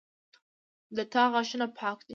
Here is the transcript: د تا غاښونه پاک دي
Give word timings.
د 0.95 0.97
تا 1.11 1.23
غاښونه 1.31 1.65
پاک 1.79 1.97
دي 2.07 2.09